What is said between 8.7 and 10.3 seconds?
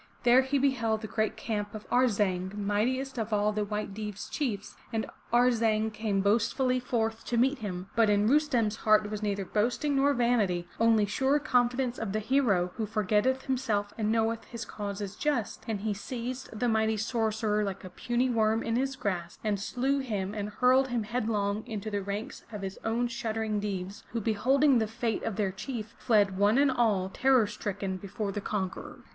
heart was neither boasting nor